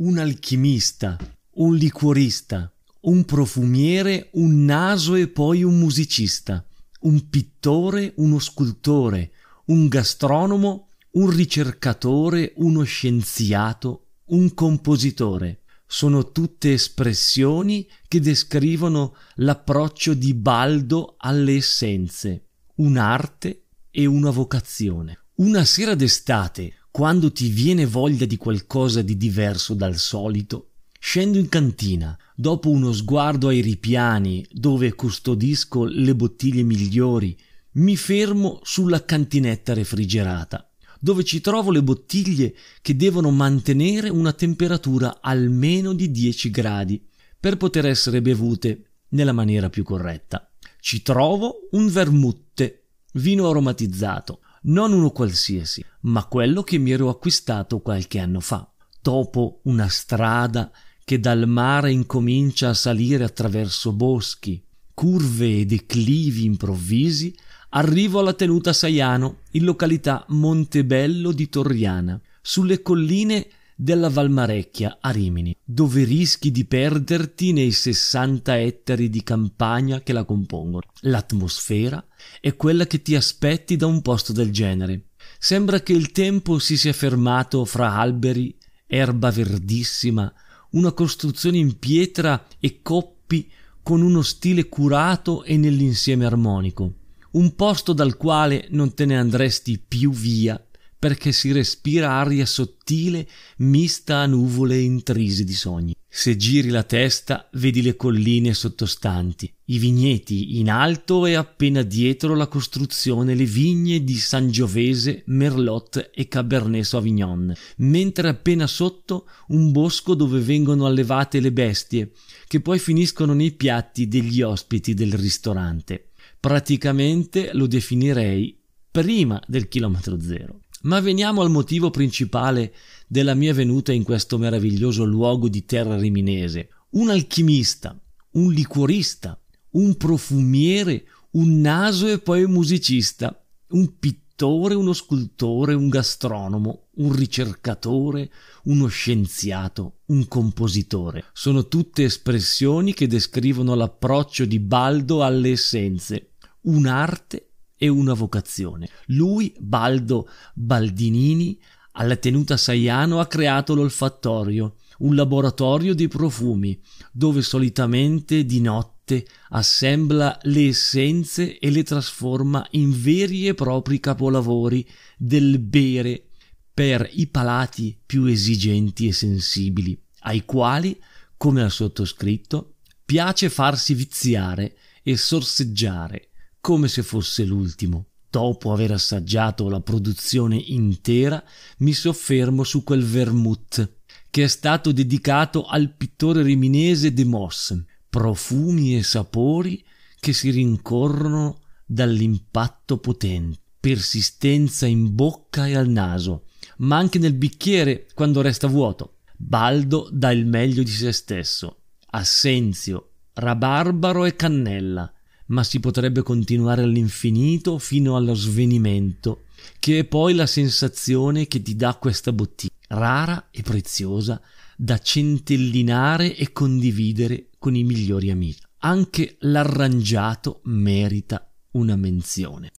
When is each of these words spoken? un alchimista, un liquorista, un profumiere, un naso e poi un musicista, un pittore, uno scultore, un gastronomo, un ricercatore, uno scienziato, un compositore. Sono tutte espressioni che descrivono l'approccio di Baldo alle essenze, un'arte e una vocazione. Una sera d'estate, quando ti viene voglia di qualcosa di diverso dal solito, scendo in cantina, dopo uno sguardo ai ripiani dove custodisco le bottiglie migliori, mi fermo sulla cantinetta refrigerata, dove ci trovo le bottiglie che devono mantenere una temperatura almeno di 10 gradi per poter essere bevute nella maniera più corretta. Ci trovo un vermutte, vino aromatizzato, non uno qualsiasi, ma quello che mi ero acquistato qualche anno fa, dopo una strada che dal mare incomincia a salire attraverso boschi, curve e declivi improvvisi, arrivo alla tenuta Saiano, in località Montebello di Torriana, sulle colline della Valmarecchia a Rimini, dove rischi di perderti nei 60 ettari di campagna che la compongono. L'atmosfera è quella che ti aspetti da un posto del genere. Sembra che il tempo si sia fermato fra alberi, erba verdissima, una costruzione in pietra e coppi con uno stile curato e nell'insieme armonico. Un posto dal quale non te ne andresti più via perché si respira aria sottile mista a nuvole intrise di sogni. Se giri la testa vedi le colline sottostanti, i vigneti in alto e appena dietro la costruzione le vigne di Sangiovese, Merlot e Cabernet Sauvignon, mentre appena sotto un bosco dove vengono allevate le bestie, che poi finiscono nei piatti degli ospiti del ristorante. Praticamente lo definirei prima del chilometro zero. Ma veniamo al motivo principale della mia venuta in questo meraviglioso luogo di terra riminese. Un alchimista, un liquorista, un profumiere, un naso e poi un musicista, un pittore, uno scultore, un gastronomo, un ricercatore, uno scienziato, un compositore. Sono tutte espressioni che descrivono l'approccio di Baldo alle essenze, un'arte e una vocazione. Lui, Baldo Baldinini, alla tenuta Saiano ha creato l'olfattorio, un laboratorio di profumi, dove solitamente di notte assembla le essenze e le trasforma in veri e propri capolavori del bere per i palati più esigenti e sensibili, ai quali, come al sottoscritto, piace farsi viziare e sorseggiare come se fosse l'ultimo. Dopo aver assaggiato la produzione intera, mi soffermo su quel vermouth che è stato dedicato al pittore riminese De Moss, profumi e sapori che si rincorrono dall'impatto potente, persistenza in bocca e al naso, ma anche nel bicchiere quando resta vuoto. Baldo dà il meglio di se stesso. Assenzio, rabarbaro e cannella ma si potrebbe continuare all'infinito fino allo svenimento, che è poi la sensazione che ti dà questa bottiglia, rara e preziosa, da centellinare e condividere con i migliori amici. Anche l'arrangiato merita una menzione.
un 0.00 0.18
alchimista, 0.18 1.18
un 1.54 1.76
liquorista, 1.76 2.72
un 3.02 3.24
profumiere, 3.24 4.30
un 4.34 4.64
naso 4.64 5.14
e 5.14 5.28
poi 5.28 5.62
un 5.62 5.78
musicista, 5.78 6.64
un 7.00 7.28
pittore, 7.28 8.14
uno 8.16 8.38
scultore, 8.38 9.32
un 9.66 9.88
gastronomo, 9.88 10.88
un 11.12 11.28
ricercatore, 11.28 12.52
uno 12.56 12.82
scienziato, 12.82 14.06
un 14.26 14.54
compositore. 14.54 15.62
Sono 15.86 16.30
tutte 16.30 16.72
espressioni 16.72 17.86
che 18.08 18.20
descrivono 18.20 19.14
l'approccio 19.36 20.14
di 20.14 20.32
Baldo 20.34 21.16
alle 21.18 21.56
essenze, 21.56 22.46
un'arte 22.76 23.64
e 23.90 24.06
una 24.06 24.30
vocazione. 24.30 25.18
Una 25.40 25.64
sera 25.64 25.94
d'estate, 25.94 26.74
quando 26.90 27.30
ti 27.30 27.48
viene 27.48 27.86
voglia 27.86 28.26
di 28.26 28.36
qualcosa 28.36 29.00
di 29.02 29.16
diverso 29.16 29.74
dal 29.74 29.96
solito, 29.96 30.70
scendo 30.98 31.38
in 31.38 31.48
cantina, 31.48 32.18
dopo 32.34 32.68
uno 32.68 32.92
sguardo 32.92 33.48
ai 33.48 33.60
ripiani 33.60 34.44
dove 34.50 34.92
custodisco 34.94 35.84
le 35.84 36.14
bottiglie 36.16 36.62
migliori, 36.62 37.36
mi 37.72 37.96
fermo 37.96 38.58
sulla 38.64 39.04
cantinetta 39.04 39.72
refrigerata, 39.72 40.68
dove 40.98 41.22
ci 41.22 41.40
trovo 41.40 41.70
le 41.70 41.82
bottiglie 41.82 42.54
che 42.82 42.96
devono 42.96 43.30
mantenere 43.30 44.08
una 44.08 44.32
temperatura 44.32 45.18
almeno 45.20 45.94
di 45.94 46.10
10 46.10 46.50
gradi 46.50 47.06
per 47.38 47.56
poter 47.56 47.86
essere 47.86 48.20
bevute 48.20 48.86
nella 49.10 49.32
maniera 49.32 49.70
più 49.70 49.84
corretta. 49.84 50.52
Ci 50.80 51.02
trovo 51.02 51.68
un 51.72 51.88
vermutte, 51.88 52.88
vino 53.12 53.48
aromatizzato, 53.48 54.40
non 54.62 54.92
uno 54.92 55.10
qualsiasi, 55.10 55.84
ma 56.02 56.24
quello 56.26 56.62
che 56.62 56.78
mi 56.78 56.90
ero 56.90 57.08
acquistato 57.08 57.80
qualche 57.80 58.18
anno 58.18 58.40
fa, 58.40 58.68
dopo 59.00 59.60
una 59.64 59.88
strada 59.88 60.70
che 61.04 61.18
dal 61.18 61.48
mare 61.48 61.90
incomincia 61.90 62.68
a 62.68 62.74
salire 62.74 63.24
attraverso 63.24 63.92
boschi, 63.92 64.62
curve 64.94 65.60
e 65.60 65.66
declivi 65.66 66.44
improvvisi, 66.44 67.34
arrivo 67.70 68.20
alla 68.20 68.34
tenuta 68.34 68.72
Saiano, 68.72 69.38
in 69.52 69.64
località 69.64 70.24
Montebello 70.28 71.32
di 71.32 71.48
Torriana, 71.48 72.20
sulle 72.42 72.82
colline 72.82 73.46
della 73.82 74.10
Valmarecchia 74.10 74.98
a 75.00 75.08
Rimini, 75.08 75.56
dove 75.64 76.04
rischi 76.04 76.50
di 76.50 76.66
perderti 76.66 77.54
nei 77.54 77.72
60 77.72 78.60
ettari 78.60 79.08
di 79.08 79.22
campagna 79.22 80.02
che 80.02 80.12
la 80.12 80.24
compongono. 80.24 80.82
L'atmosfera 81.00 82.06
è 82.40 82.56
quella 82.56 82.86
che 82.86 83.00
ti 83.00 83.16
aspetti 83.16 83.76
da 83.76 83.86
un 83.86 84.02
posto 84.02 84.34
del 84.34 84.52
genere. 84.52 85.12
Sembra 85.38 85.80
che 85.80 85.94
il 85.94 86.12
tempo 86.12 86.58
si 86.58 86.76
sia 86.76 86.92
fermato 86.92 87.64
fra 87.64 87.94
alberi, 87.94 88.54
erba 88.86 89.30
verdissima, 89.30 90.30
una 90.72 90.92
costruzione 90.92 91.56
in 91.56 91.78
pietra 91.78 92.46
e 92.58 92.82
coppi 92.82 93.50
con 93.82 94.02
uno 94.02 94.20
stile 94.20 94.68
curato 94.68 95.42
e 95.42 95.56
nell'insieme 95.56 96.26
armonico. 96.26 96.96
Un 97.30 97.54
posto 97.54 97.94
dal 97.94 98.18
quale 98.18 98.66
non 98.72 98.92
te 98.92 99.06
ne 99.06 99.16
andresti 99.16 99.78
più 99.78 100.10
via 100.10 100.62
perché 101.00 101.32
si 101.32 101.50
respira 101.50 102.12
aria 102.12 102.44
sottile 102.44 103.26
mista 103.56 104.18
a 104.18 104.26
nuvole 104.26 104.78
intrise 104.78 105.44
di 105.44 105.54
sogni. 105.54 105.96
Se 106.06 106.36
giri 106.36 106.68
la 106.68 106.82
testa 106.82 107.48
vedi 107.54 107.80
le 107.80 107.96
colline 107.96 108.52
sottostanti, 108.52 109.50
i 109.66 109.78
vigneti 109.78 110.58
in 110.58 110.68
alto 110.68 111.24
e 111.24 111.34
appena 111.34 111.80
dietro 111.80 112.34
la 112.34 112.48
costruzione 112.48 113.34
le 113.34 113.46
vigne 113.46 114.04
di 114.04 114.18
Sangiovese, 114.18 115.22
Merlot 115.26 116.10
e 116.14 116.28
Cabernet 116.28 116.84
Sauvignon, 116.84 117.54
mentre 117.76 118.28
appena 118.28 118.66
sotto 118.66 119.26
un 119.48 119.72
bosco 119.72 120.14
dove 120.14 120.40
vengono 120.40 120.84
allevate 120.84 121.40
le 121.40 121.50
bestie, 121.52 122.12
che 122.46 122.60
poi 122.60 122.78
finiscono 122.78 123.32
nei 123.32 123.52
piatti 123.52 124.06
degli 124.06 124.42
ospiti 124.42 124.92
del 124.92 125.14
ristorante. 125.14 126.10
Praticamente 126.38 127.52
lo 127.54 127.66
definirei 127.66 128.58
prima 128.90 129.40
del 129.46 129.68
chilometro 129.68 130.20
zero. 130.20 130.59
Ma 130.82 131.00
veniamo 131.00 131.42
al 131.42 131.50
motivo 131.50 131.90
principale 131.90 132.72
della 133.06 133.34
mia 133.34 133.52
venuta 133.52 133.92
in 133.92 134.02
questo 134.02 134.38
meraviglioso 134.38 135.04
luogo 135.04 135.48
di 135.48 135.66
terra 135.66 135.98
riminese. 135.98 136.70
Un 136.90 137.10
alchimista, 137.10 137.98
un 138.32 138.50
liquorista, 138.50 139.38
un 139.72 139.96
profumiere, 139.96 141.04
un 141.32 141.60
naso 141.60 142.06
e 142.06 142.18
poi 142.18 142.44
un 142.44 142.52
musicista, 142.52 143.44
un 143.70 143.98
pittore, 143.98 144.74
uno 144.74 144.94
scultore, 144.94 145.74
un 145.74 145.88
gastronomo, 145.90 146.88
un 146.94 147.12
ricercatore, 147.14 148.30
uno 148.64 148.86
scienziato, 148.86 149.98
un 150.06 150.26
compositore. 150.28 151.26
Sono 151.34 151.68
tutte 151.68 152.04
espressioni 152.04 152.94
che 152.94 153.06
descrivono 153.06 153.74
l'approccio 153.74 154.46
di 154.46 154.58
Baldo 154.58 155.22
alle 155.22 155.50
essenze, 155.50 156.30
un'arte 156.62 157.49
e 157.82 157.88
una 157.88 158.12
vocazione. 158.12 158.90
Lui, 159.06 159.54
Baldo 159.58 160.28
Baldinini, 160.52 161.58
alla 161.92 162.16
tenuta 162.16 162.58
Saiano 162.58 163.20
ha 163.20 163.26
creato 163.26 163.74
l'olfattorio, 163.74 164.76
un 164.98 165.14
laboratorio 165.14 165.94
di 165.94 166.06
profumi, 166.06 166.78
dove 167.10 167.40
solitamente 167.40 168.44
di 168.44 168.60
notte 168.60 169.26
assembla 169.48 170.38
le 170.42 170.66
essenze 170.66 171.58
e 171.58 171.70
le 171.70 171.82
trasforma 171.82 172.66
in 172.72 172.92
veri 173.00 173.48
e 173.48 173.54
propri 173.54 173.98
capolavori 173.98 174.86
del 175.16 175.58
bere 175.58 176.26
per 176.74 177.08
i 177.12 177.28
palati 177.28 177.98
più 178.04 178.26
esigenti 178.26 179.08
e 179.08 179.14
sensibili, 179.14 179.98
ai 180.24 180.44
quali, 180.44 181.00
come 181.38 181.62
al 181.62 181.70
sottoscritto, 181.70 182.74
piace 183.06 183.48
farsi 183.48 183.94
viziare 183.94 184.76
e 185.02 185.16
sorseggiare 185.16 186.29
come 186.60 186.88
se 186.88 187.02
fosse 187.02 187.44
l'ultimo. 187.44 188.06
Dopo 188.30 188.72
aver 188.72 188.92
assaggiato 188.92 189.68
la 189.68 189.80
produzione 189.80 190.56
intera, 190.56 191.42
mi 191.78 191.92
soffermo 191.92 192.62
su 192.62 192.84
quel 192.84 193.02
vermouth 193.02 193.98
che 194.30 194.44
è 194.44 194.46
stato 194.46 194.92
dedicato 194.92 195.64
al 195.64 195.92
pittore 195.92 196.42
riminese 196.42 197.12
De 197.12 197.24
Moss, 197.24 197.76
profumi 198.08 198.96
e 198.96 199.02
sapori 199.02 199.84
che 200.20 200.32
si 200.32 200.50
rincorrono 200.50 201.62
dall'impatto 201.84 202.98
potente, 202.98 203.58
persistenza 203.80 204.86
in 204.86 205.12
bocca 205.14 205.66
e 205.66 205.74
al 205.74 205.88
naso, 205.88 206.44
ma 206.78 206.96
anche 206.96 207.18
nel 207.18 207.34
bicchiere 207.34 208.06
quando 208.14 208.42
resta 208.42 208.68
vuoto. 208.68 209.16
Baldo 209.36 210.08
dà 210.12 210.30
il 210.30 210.46
meglio 210.46 210.84
di 210.84 210.90
se 210.90 211.10
stesso. 211.10 211.78
Assenzio, 212.10 213.14
rabarbaro 213.32 214.24
e 214.24 214.36
cannella 214.36 215.12
ma 215.50 215.64
si 215.64 215.80
potrebbe 215.80 216.22
continuare 216.22 216.82
all'infinito 216.82 217.78
fino 217.78 218.16
allo 218.16 218.34
svenimento, 218.34 219.44
che 219.78 220.00
è 220.00 220.04
poi 220.04 220.34
la 220.34 220.46
sensazione 220.46 221.46
che 221.46 221.62
ti 221.62 221.76
dà 221.76 221.94
questa 221.94 222.32
bottiglia, 222.32 222.72
rara 222.88 223.48
e 223.50 223.62
preziosa, 223.62 224.40
da 224.76 224.98
centellinare 224.98 226.34
e 226.34 226.52
condividere 226.52 227.48
con 227.58 227.74
i 227.74 227.84
migliori 227.84 228.30
amici. 228.30 228.60
Anche 228.78 229.36
l'arrangiato 229.40 230.60
merita 230.64 231.46
una 231.72 231.96
menzione. 231.96 232.70